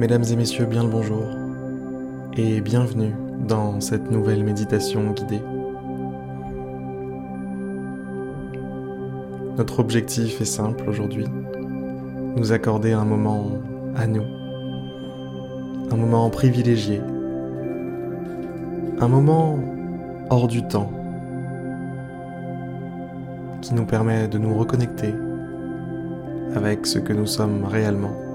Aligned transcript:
Mesdames 0.00 0.24
et 0.32 0.36
messieurs, 0.36 0.64
bien 0.64 0.82
le 0.82 0.88
bonjour 0.88 1.26
et 2.34 2.62
bienvenue 2.62 3.12
dans 3.46 3.82
cette 3.82 4.10
nouvelle 4.10 4.42
méditation 4.42 5.10
guidée. 5.10 5.42
Notre 9.58 9.78
objectif 9.78 10.40
est 10.40 10.46
simple 10.46 10.88
aujourd'hui, 10.88 11.26
nous 12.34 12.50
accorder 12.50 12.92
un 12.92 13.04
moment 13.04 13.58
à 13.94 14.06
nous, 14.06 14.24
un 15.90 15.96
moment 15.96 16.30
privilégié, 16.30 17.02
un 19.00 19.08
moment 19.08 19.58
hors 20.30 20.48
du 20.48 20.66
temps 20.66 20.90
qui 23.60 23.74
nous 23.74 23.84
permet 23.84 24.28
de 24.28 24.38
nous 24.38 24.56
reconnecter 24.56 25.14
avec 26.54 26.86
ce 26.86 26.98
que 26.98 27.12
nous 27.12 27.26
sommes 27.26 27.66
réellement. 27.66 28.29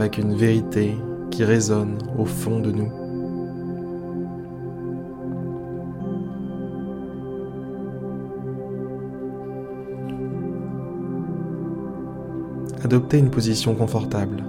Avec 0.00 0.16
une 0.16 0.34
vérité 0.34 0.96
qui 1.30 1.44
résonne 1.44 1.98
au 2.18 2.24
fond 2.24 2.60
de 2.60 2.70
nous. 2.70 2.90
Adoptez 12.82 13.18
une 13.18 13.30
position 13.30 13.74
confortable, 13.74 14.42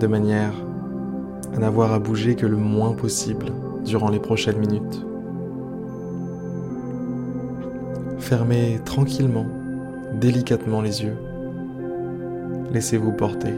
de 0.00 0.06
manière 0.08 0.52
à 1.54 1.58
n'avoir 1.58 1.92
à 1.92 2.00
bouger 2.00 2.34
que 2.34 2.46
le 2.46 2.56
moins 2.56 2.92
possible 2.92 3.46
durant 3.84 4.08
les 4.08 4.18
prochaines 4.18 4.58
minutes. 4.58 5.06
Fermez 8.18 8.80
tranquillement, 8.84 9.46
délicatement 10.20 10.80
les 10.80 11.04
yeux 11.04 11.16
Laissez-vous 12.72 13.12
porter. 13.12 13.54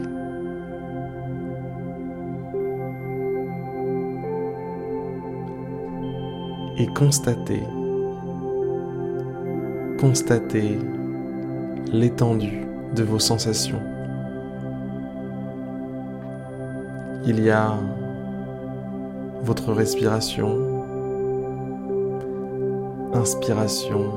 Et 6.79 6.85
constatez, 6.87 7.63
constatez 9.99 10.77
l'étendue 11.91 12.67
de 12.95 13.03
vos 13.03 13.17
sensations. 13.17 13.81
Il 17.25 17.43
y 17.43 17.49
a 17.49 17.73
votre 19.41 19.73
respiration, 19.73 20.83
inspiration, 23.13 24.11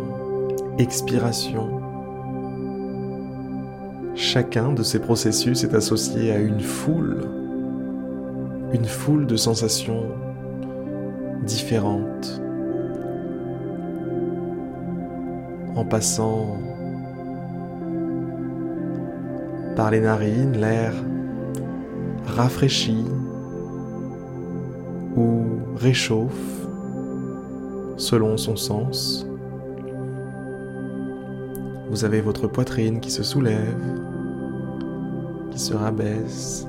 expiration, 0.78 1.80
Chacun 4.14 4.72
de 4.72 4.83
ces 4.83 4.98
processus 4.98 5.64
est 5.64 5.75
associé 5.75 6.33
à 6.33 6.39
une 6.39 6.61
foule, 6.61 7.19
une 8.72 8.84
foule 8.84 9.27
de 9.27 9.36
sensations 9.36 10.06
différentes, 11.44 12.42
en 15.75 15.84
passant 15.84 16.58
par 19.77 19.91
les 19.91 20.00
narines, 20.00 20.56
l'air 20.58 20.92
rafraîchit 22.27 23.06
ou 25.16 25.42
réchauffe 25.77 26.66
selon 27.97 28.36
son 28.36 28.56
sens. 28.56 29.30
Vous 31.91 32.05
avez 32.05 32.20
votre 32.20 32.46
poitrine 32.46 33.00
qui 33.00 33.10
se 33.10 33.24
soulève, 33.24 33.98
qui 35.50 35.59
se 35.59 35.75
rabaisse. 35.75 36.69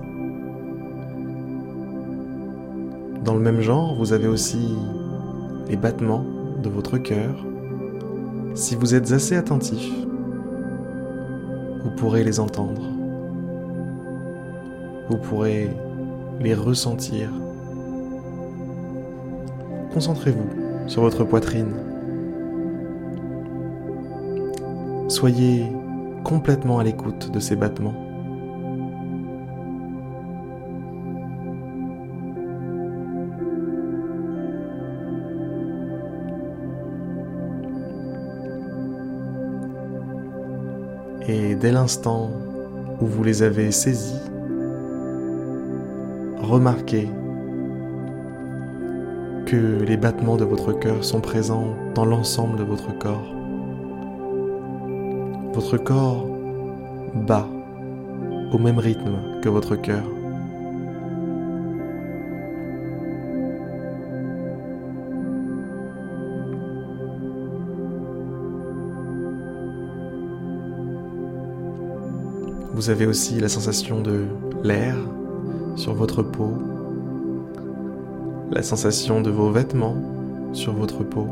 Dans 3.23 3.35
le 3.35 3.39
même 3.39 3.61
genre, 3.61 3.95
vous 3.95 4.13
avez 4.13 4.27
aussi 4.27 4.75
les 5.69 5.75
battements 5.75 6.25
de 6.63 6.69
votre 6.69 6.97
cœur. 6.97 7.35
Si 8.55 8.75
vous 8.75 8.95
êtes 8.95 9.11
assez 9.11 9.35
attentif, 9.35 9.93
vous 11.83 11.91
pourrez 11.91 12.23
les 12.23 12.39
entendre. 12.39 12.81
Vous 15.07 15.17
pourrez 15.17 15.69
les 16.39 16.55
ressentir. 16.55 17.29
Concentrez-vous 19.93 20.49
sur 20.87 21.03
votre 21.03 21.23
poitrine. 21.25 21.90
Soyez 25.11 25.65
complètement 26.23 26.79
à 26.79 26.85
l'écoute 26.85 27.31
de 27.31 27.41
ces 27.41 27.57
battements. 27.57 27.93
Et 41.27 41.55
dès 41.55 41.73
l'instant 41.73 42.31
où 43.01 43.05
vous 43.05 43.25
les 43.25 43.43
avez 43.43 43.71
saisis, 43.71 44.15
remarquez 46.41 47.09
que 49.45 49.83
les 49.83 49.97
battements 49.97 50.37
de 50.37 50.45
votre 50.45 50.71
cœur 50.71 51.03
sont 51.03 51.19
présents 51.19 51.75
dans 51.95 52.05
l'ensemble 52.05 52.57
de 52.57 52.63
votre 52.63 52.97
corps. 52.97 53.40
Votre 55.53 55.77
corps 55.77 56.25
bat 57.13 57.47
au 58.53 58.57
même 58.57 58.79
rythme 58.79 59.41
que 59.41 59.49
votre 59.49 59.75
cœur. 59.75 60.03
Vous 72.73 72.89
avez 72.89 73.05
aussi 73.05 73.39
la 73.39 73.49
sensation 73.49 74.01
de 74.01 74.25
l'air 74.63 74.95
sur 75.75 75.93
votre 75.93 76.23
peau, 76.23 76.53
la 78.51 78.63
sensation 78.63 79.21
de 79.21 79.29
vos 79.29 79.51
vêtements 79.51 79.97
sur 80.53 80.73
votre 80.73 81.03
peau. 81.03 81.27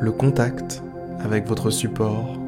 Le 0.00 0.12
contact 0.12 0.82
avec 1.22 1.46
votre 1.46 1.68
support. 1.68 2.38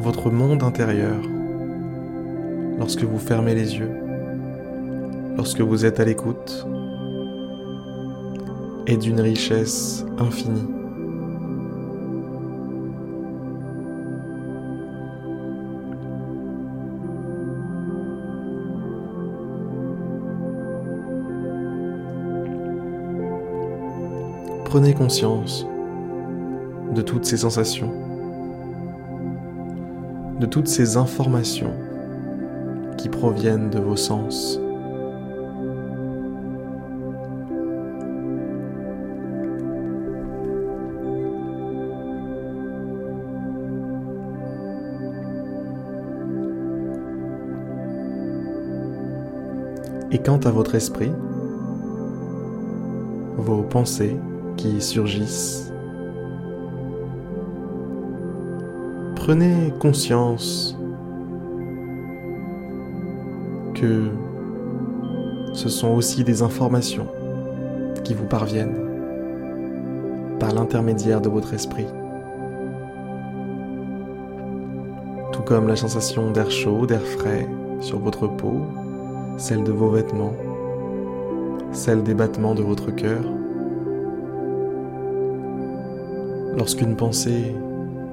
Votre 0.00 0.30
monde 0.30 0.62
intérieur 0.62 1.20
lorsque 2.78 3.02
vous 3.02 3.18
fermez 3.18 3.54
les 3.54 3.76
yeux, 3.76 3.90
lorsque 5.36 5.60
vous 5.60 5.84
êtes 5.84 6.00
à 6.00 6.04
l'écoute, 6.04 6.66
est 8.86 8.96
d'une 8.96 9.20
richesse 9.20 10.06
infinie. 10.18 10.85
Prenez 24.78 24.92
conscience 24.92 25.66
de 26.94 27.00
toutes 27.00 27.24
ces 27.24 27.38
sensations, 27.38 27.90
de 30.38 30.44
toutes 30.44 30.68
ces 30.68 30.98
informations 30.98 31.72
qui 32.98 33.08
proviennent 33.08 33.70
de 33.70 33.78
vos 33.78 33.96
sens. 33.96 34.60
Et 50.12 50.18
quant 50.18 50.36
à 50.44 50.50
votre 50.50 50.74
esprit, 50.74 51.12
vos 53.38 53.62
pensées, 53.62 54.18
qui 54.56 54.80
surgissent. 54.80 55.72
Prenez 59.14 59.72
conscience 59.80 60.76
que 63.74 64.08
ce 65.52 65.68
sont 65.68 65.88
aussi 65.88 66.22
des 66.22 66.42
informations 66.42 67.08
qui 68.04 68.14
vous 68.14 68.26
parviennent 68.26 68.86
par 70.38 70.52
l'intermédiaire 70.52 71.20
de 71.20 71.28
votre 71.28 71.54
esprit. 71.54 71.86
Tout 75.32 75.42
comme 75.42 75.66
la 75.66 75.76
sensation 75.76 76.30
d'air 76.30 76.50
chaud, 76.50 76.86
d'air 76.86 77.02
frais 77.02 77.48
sur 77.80 77.98
votre 77.98 78.26
peau, 78.28 78.62
celle 79.38 79.64
de 79.64 79.72
vos 79.72 79.90
vêtements, 79.90 80.34
celle 81.72 82.02
des 82.02 82.14
battements 82.14 82.54
de 82.54 82.62
votre 82.62 82.90
cœur. 82.90 83.22
Lorsqu'une 86.56 86.96
pensée 86.96 87.54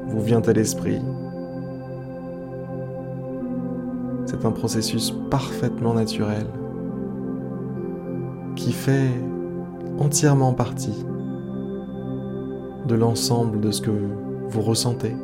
vous 0.07 0.21
vient 0.21 0.41
à 0.41 0.51
l'esprit, 0.51 0.99
c'est 4.25 4.43
un 4.43 4.51
processus 4.51 5.13
parfaitement 5.31 5.93
naturel 5.93 6.45
qui 8.57 8.73
fait 8.73 9.09
entièrement 9.97 10.53
partie 10.53 11.05
de 12.85 12.95
l'ensemble 12.95 13.61
de 13.61 13.71
ce 13.71 13.81
que 13.81 13.91
vous 14.49 14.61
ressentez, 14.61 15.15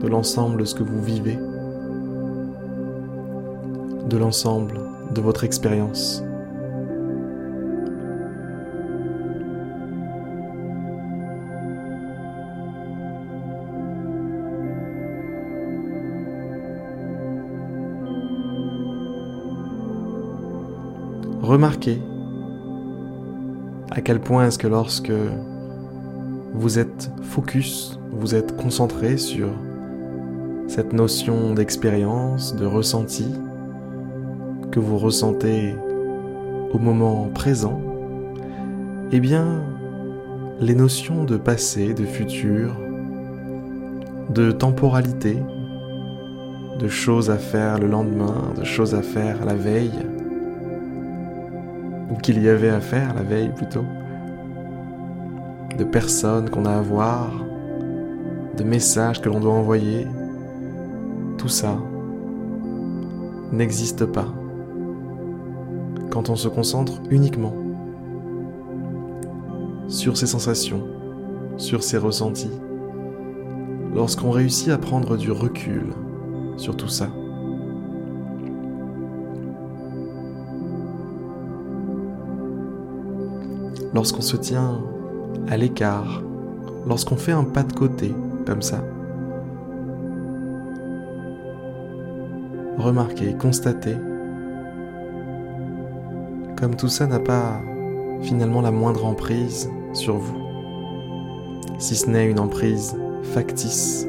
de 0.00 0.08
l'ensemble 0.08 0.58
de 0.58 0.64
ce 0.64 0.74
que 0.74 0.82
vous 0.82 1.00
vivez, 1.00 1.38
de 4.08 4.16
l'ensemble 4.16 4.80
de 5.14 5.20
votre 5.20 5.44
expérience. 5.44 6.24
Remarquez 21.50 22.00
à 23.90 24.00
quel 24.02 24.20
point 24.20 24.46
est-ce 24.46 24.56
que 24.56 24.68
lorsque 24.68 25.10
vous 26.54 26.78
êtes 26.78 27.10
focus, 27.22 27.98
vous 28.12 28.36
êtes 28.36 28.56
concentré 28.56 29.16
sur 29.16 29.48
cette 30.68 30.92
notion 30.92 31.52
d'expérience, 31.54 32.54
de 32.54 32.64
ressenti 32.64 33.26
que 34.70 34.78
vous 34.78 34.96
ressentez 34.96 35.74
au 36.72 36.78
moment 36.78 37.28
présent, 37.34 37.80
eh 39.10 39.18
bien, 39.18 39.64
les 40.60 40.76
notions 40.76 41.24
de 41.24 41.36
passé, 41.36 41.94
de 41.94 42.04
futur, 42.04 42.76
de 44.32 44.52
temporalité, 44.52 45.36
de 46.78 46.86
choses 46.86 47.28
à 47.28 47.38
faire 47.38 47.80
le 47.80 47.88
lendemain, 47.88 48.52
de 48.56 48.62
choses 48.62 48.94
à 48.94 49.02
faire 49.02 49.44
la 49.44 49.54
veille, 49.54 49.90
ou 52.10 52.16
qu'il 52.16 52.42
y 52.42 52.48
avait 52.48 52.70
à 52.70 52.80
faire 52.80 53.14
la 53.14 53.22
veille 53.22 53.52
plutôt, 53.54 53.84
de 55.76 55.84
personnes 55.84 56.50
qu'on 56.50 56.64
a 56.64 56.72
à 56.72 56.80
voir, 56.80 57.44
de 58.56 58.64
messages 58.64 59.20
que 59.20 59.28
l'on 59.28 59.40
doit 59.40 59.52
envoyer, 59.52 60.06
tout 61.38 61.48
ça 61.48 61.78
n'existe 63.52 64.04
pas 64.04 64.28
quand 66.10 66.28
on 66.28 66.36
se 66.36 66.48
concentre 66.48 67.00
uniquement 67.10 67.54
sur 69.88 70.16
ses 70.16 70.26
sensations, 70.26 70.86
sur 71.56 71.82
ses 71.82 71.98
ressentis, 71.98 72.50
lorsqu'on 73.94 74.30
réussit 74.30 74.68
à 74.68 74.78
prendre 74.78 75.16
du 75.16 75.30
recul 75.30 75.86
sur 76.56 76.76
tout 76.76 76.88
ça. 76.88 77.08
Lorsqu'on 83.94 84.20
se 84.20 84.36
tient 84.36 84.80
à 85.48 85.56
l'écart, 85.56 86.22
lorsqu'on 86.86 87.16
fait 87.16 87.32
un 87.32 87.44
pas 87.44 87.62
de 87.62 87.72
côté, 87.72 88.14
comme 88.46 88.62
ça. 88.62 88.82
Remarquez, 92.78 93.34
constatez, 93.34 93.96
comme 96.58 96.76
tout 96.76 96.88
ça 96.88 97.06
n'a 97.06 97.18
pas 97.18 97.60
finalement 98.22 98.60
la 98.60 98.70
moindre 98.70 99.06
emprise 99.06 99.70
sur 99.92 100.16
vous, 100.16 100.40
si 101.78 101.96
ce 101.96 102.08
n'est 102.08 102.30
une 102.30 102.38
emprise 102.38 102.96
factice, 103.22 104.06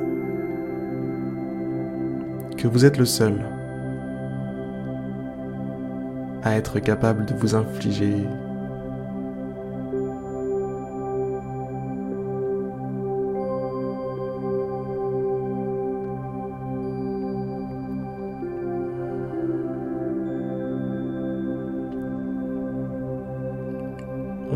que 2.57 2.67
vous 2.67 2.85
êtes 2.85 2.97
le 2.97 3.05
seul 3.05 3.41
à 6.43 6.55
être 6.55 6.79
capable 6.79 7.25
de 7.25 7.33
vous 7.33 7.55
infliger 7.55 8.25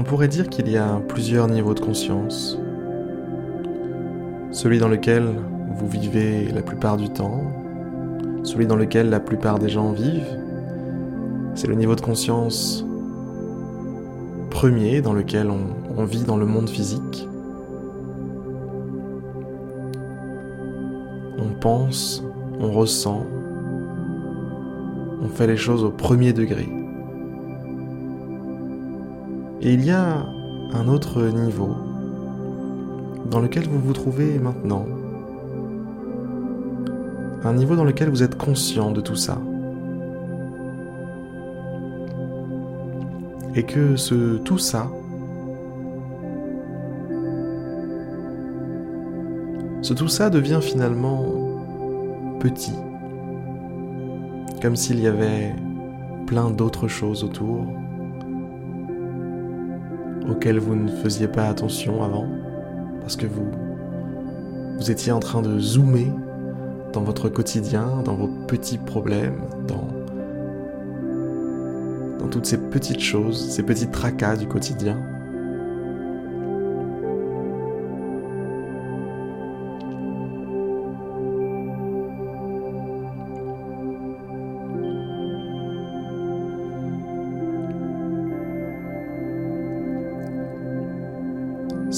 pourrait 0.05 0.27
dire 0.27 0.49
qu'il 0.49 0.69
y 0.69 0.77
a 0.77 1.01
plusieurs 1.07 1.47
niveaux 1.47 1.73
de 1.73 1.79
conscience. 1.79 2.59
Celui 4.51 4.77
dans 4.77 4.87
lequel 4.87 5.25
vous 5.77 5.87
vivez 5.87 6.47
la 6.53 6.61
plupart 6.61 6.95
du 6.95 7.09
temps, 7.09 7.41
celui 8.43 8.67
dans 8.67 8.75
lequel 8.75 9.09
la 9.09 9.19
plupart 9.19 9.57
des 9.59 9.67
gens 9.67 9.91
vivent, 9.91 10.37
c'est 11.55 11.67
le 11.67 11.75
niveau 11.75 11.95
de 11.95 12.01
conscience 12.01 12.85
premier 14.51 15.01
dans 15.01 15.13
lequel 15.13 15.49
on, 15.49 16.05
vit 16.05 16.23
dans 16.23 16.37
le 16.37 16.45
monde 16.45 16.69
physique. 16.69 17.27
On 21.37 21.59
pense, 21.59 22.23
on 22.59 22.71
ressent, 22.71 23.25
on 25.21 25.27
fait 25.27 25.47
les 25.47 25.57
choses 25.57 25.83
au 25.83 25.89
premier 25.89 26.31
degré. 26.31 26.84
Et 29.65 29.73
il 29.73 29.83
y 29.83 29.89
a 29.89 30.23
un 30.73 30.87
autre 30.87 31.23
niveau 31.23 31.75
dans 33.31 33.39
lequel 33.39 33.67
vous 33.67 33.79
vous 33.79 33.93
trouvez 33.93 34.37
maintenant. 34.37 34.85
Un 37.43 37.53
niveau 37.53 37.75
dans 37.75 37.83
lequel 37.83 38.09
vous 38.09 38.21
êtes 38.21 38.37
conscient 38.37 38.91
de 38.91 39.01
tout 39.01 39.15
ça. 39.15 39.41
Et 43.55 43.63
que 43.63 43.95
ce 43.95 44.37
tout 44.37 44.59
ça, 44.59 44.87
ce 49.81 49.95
tout 49.95 50.09
ça 50.09 50.29
devient 50.29 50.59
finalement 50.61 51.25
petit. 52.39 52.75
Comme 54.61 54.75
s'il 54.75 54.99
y 54.99 55.07
avait 55.07 55.55
plein 56.27 56.51
d'autres 56.51 56.87
choses 56.87 57.23
autour 57.23 57.65
auquel 60.29 60.59
vous 60.59 60.75
ne 60.75 60.89
faisiez 60.89 61.27
pas 61.27 61.47
attention 61.47 62.03
avant, 62.03 62.27
parce 63.01 63.15
que 63.15 63.25
vous, 63.25 64.91
étiez 64.91 65.11
en 65.11 65.19
train 65.19 65.41
de 65.41 65.59
zoomer 65.59 66.11
dans 66.93 67.01
votre 67.01 67.29
quotidien, 67.29 68.01
dans 68.03 68.15
vos 68.15 68.29
petits 68.47 68.77
problèmes, 68.77 69.41
dans 69.67 69.87
toutes 72.27 72.45
ces 72.47 72.57
petites 72.57 73.01
choses, 73.01 73.49
ces 73.49 73.63
petits 73.63 73.87
tracas 73.87 74.35
du 74.35 74.47
quotidien. 74.47 74.97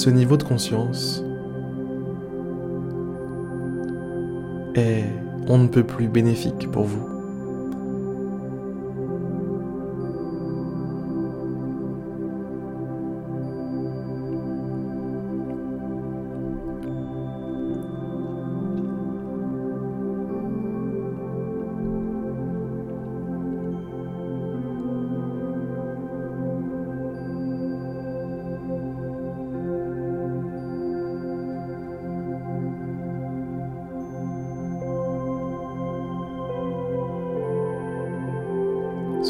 Ce 0.08 0.12
niveau 0.12 0.38
de 0.38 0.44
conscience 0.44 1.22
est 4.74 5.04
on 5.50 5.58
ne 5.58 5.68
peut 5.68 5.84
plus 5.84 6.08
bénéfique 6.08 6.72
pour 6.72 6.86
vous. 6.86 7.17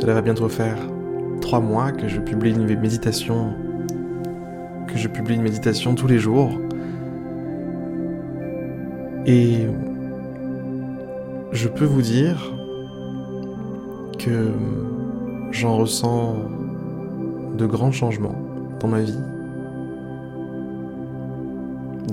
Cela 0.07 0.15
va 0.15 0.21
bientôt 0.21 0.47
faire 0.47 0.77
trois 1.41 1.59
mois 1.59 1.91
que 1.91 2.07
je 2.07 2.21
publie 2.21 2.51
une 2.51 2.65
méditation, 2.79 3.53
que 4.87 4.97
je 4.97 5.09
publie 5.09 5.35
une 5.35 5.41
méditation 5.41 5.95
tous 5.95 6.07
les 6.07 6.17
jours. 6.17 6.49
Et 9.25 9.67
je 11.51 11.67
peux 11.67 11.83
vous 11.83 12.01
dire 12.01 12.53
que 14.17 14.47
j'en 15.51 15.75
ressens 15.75 16.37
de 17.57 17.65
grands 17.65 17.91
changements 17.91 18.41
dans 18.79 18.87
ma 18.87 19.01
vie, 19.01 19.19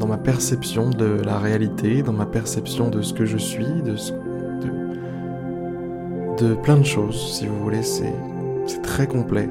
dans 0.00 0.08
ma 0.08 0.18
perception 0.18 0.90
de 0.90 1.22
la 1.24 1.38
réalité, 1.38 2.02
dans 2.02 2.12
ma 2.12 2.26
perception 2.26 2.90
de 2.90 3.02
ce 3.02 3.14
que 3.14 3.24
je 3.24 3.38
suis, 3.38 3.82
de, 3.84 3.92
de, 3.92 4.23
de 6.38 6.54
plein 6.54 6.76
de 6.76 6.84
choses, 6.84 7.34
si 7.34 7.46
vous 7.46 7.58
voulez, 7.60 7.82
c'est 7.82 8.12
très 8.82 9.06
complet. 9.06 9.48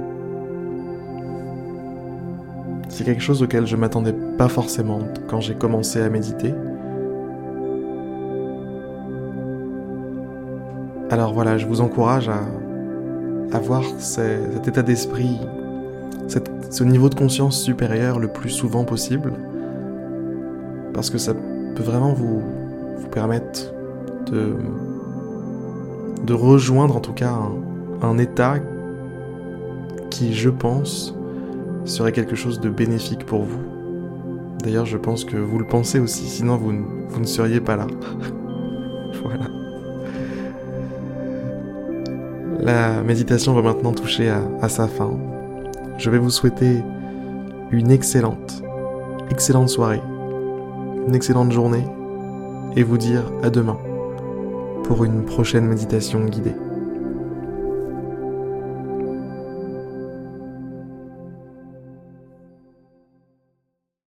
C'est 2.89 3.03
quelque 3.03 3.21
chose 3.21 3.41
auquel 3.41 3.65
je 3.65 3.75
m'attendais 3.75 4.13
pas 4.37 4.47
forcément 4.47 4.99
quand 5.27 5.39
j'ai 5.39 5.55
commencé 5.55 6.01
à 6.01 6.09
méditer. 6.09 6.53
Alors 11.09 11.33
voilà, 11.33 11.57
je 11.57 11.65
vous 11.65 11.81
encourage 11.81 12.29
à 12.29 12.41
avoir 13.55 13.83
cet 13.99 14.67
état 14.67 14.81
d'esprit, 14.81 15.39
ce 16.69 16.83
niveau 16.83 17.09
de 17.09 17.15
conscience 17.15 17.61
supérieur 17.61 18.19
le 18.19 18.27
plus 18.27 18.49
souvent 18.49 18.83
possible, 18.83 19.33
parce 20.93 21.09
que 21.09 21.17
ça 21.17 21.33
peut 21.75 21.83
vraiment 21.83 22.13
vous, 22.13 22.41
vous 22.97 23.07
permettre 23.09 23.73
de, 24.31 24.55
de 26.23 26.33
rejoindre 26.33 26.95
en 26.95 26.99
tout 26.99 27.13
cas 27.13 27.33
un, 28.01 28.17
état 28.17 28.55
qui, 30.09 30.33
je 30.33 30.49
pense, 30.49 31.15
serait 31.85 32.11
quelque 32.11 32.35
chose 32.35 32.59
de 32.59 32.69
bénéfique 32.69 33.25
pour 33.25 33.43
vous. 33.43 33.61
D'ailleurs, 34.63 34.85
je 34.85 34.97
pense 34.97 35.25
que 35.25 35.37
vous 35.37 35.57
le 35.57 35.65
pensez 35.65 35.99
aussi, 35.99 36.27
sinon 36.27 36.57
vous, 36.57 36.73
vous 37.09 37.19
ne 37.19 37.25
seriez 37.25 37.59
pas 37.59 37.75
là. 37.75 37.87
voilà. 39.23 39.45
La 42.59 43.03
méditation 43.03 43.53
va 43.53 43.61
maintenant 43.61 43.91
toucher 43.91 44.29
à, 44.29 44.69
sa 44.69 44.87
fin. 44.87 45.11
Je 45.97 46.09
vais 46.09 46.17
vous 46.17 46.29
souhaiter 46.29 46.81
une 47.71 47.91
excellente, 47.91 48.63
excellente 49.29 49.69
soirée, 49.69 50.01
une 51.07 51.15
excellente 51.15 51.51
journée 51.51 51.85
et 52.75 52.83
vous 52.83 52.97
dire 52.97 53.23
à 53.41 53.49
demain 53.49 53.77
pour 54.83 55.03
une 55.05 55.25
prochaine 55.25 55.65
méditation 55.65 56.25
guidée. 56.25 56.55